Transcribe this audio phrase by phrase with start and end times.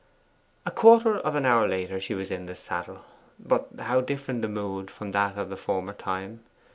[0.65, 3.05] A quarter of an hour later she was in the saddle.
[3.37, 6.43] But how different the mood from that of the former time.